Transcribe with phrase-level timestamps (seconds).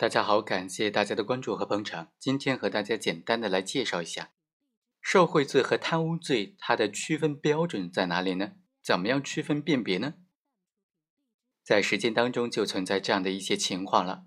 [0.00, 2.10] 大家好，感谢大家的关注和捧场。
[2.18, 4.32] 今天和大家简单的来介绍一下
[5.02, 8.52] 受贿罪和贪污罪，它的区分标准在哪里呢？
[8.82, 10.14] 怎么样区分辨别呢？
[11.62, 14.24] 在实践当中就存在这样的一些情况了：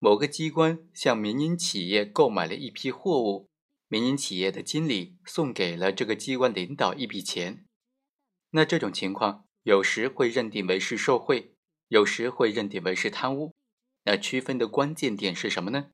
[0.00, 3.48] 某个机关向民营企业购买了一批货物，
[3.86, 7.64] 民营企业的经理送给了这个机关领导一笔钱，
[8.50, 11.54] 那这种情况有时会认定为是受贿，
[11.86, 13.54] 有时会认定为是贪污。
[14.04, 15.90] 那区分的关键点是什么呢？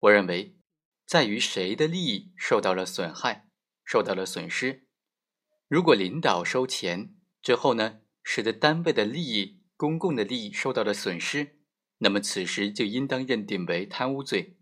[0.00, 0.56] 我认为，
[1.04, 3.48] 在于谁的利益受到了损害，
[3.84, 4.86] 受到了损失。
[5.68, 11.58] 如果领导收钱之后呢，使得单位的利益、公共的利益受到了损失，
[11.98, 14.56] 那么此时就应当认定为贪污罪。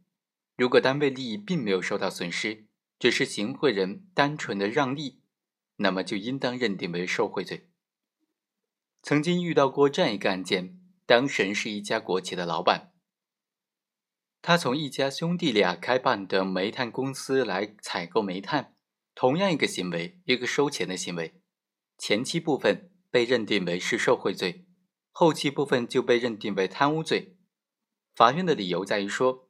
[0.57, 2.67] 如果单位利益并没有受到损失，
[2.99, 5.21] 只是行贿人单纯的让利，
[5.77, 7.69] 那么就应当认定为受贿罪。
[9.03, 10.78] 曾经遇到过这样一个案件。
[11.09, 12.93] 当事人是一家国企的老板，
[14.43, 18.77] 他从一家兄弟俩开办的煤炭公司来采购煤炭，
[19.15, 21.41] 同样一个行为，一个收钱的行为，
[21.97, 24.67] 前期部分被认定为是受贿罪，
[25.11, 27.39] 后期部分就被认定为贪污罪。
[28.15, 29.49] 法院的理由在于说，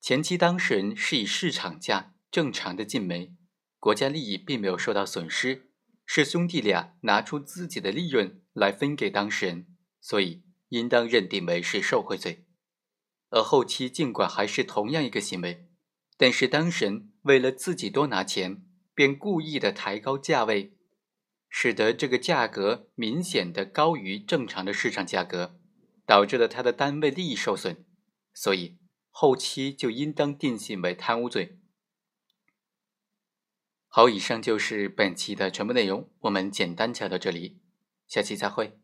[0.00, 3.34] 前期当事人是以市场价正常的进煤，
[3.80, 5.72] 国家利益并没有受到损失，
[6.06, 9.66] 是兄弟俩拿出自己的利润来分给当事人，
[10.00, 10.44] 所以。
[10.70, 12.46] 应当认定为是受贿罪，
[13.28, 15.68] 而后期尽管还是同样一个行为，
[16.16, 20.76] 但是当事人为了自己多拿钱，便故意的抬高价位，
[21.48, 25.58] 使得这个价格明显的高于正常的市场价格，
[26.06, 27.84] 导致了他的单位利益受损，
[28.32, 28.78] 所以
[29.10, 31.58] 后期就应当定性为贪污罪。
[33.88, 37.60] 好，以上就是本期的全部内容，我们简单讲到这里，
[38.06, 38.78] 下期再会。